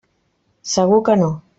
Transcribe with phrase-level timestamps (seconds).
[0.71, 1.33] Segur que no.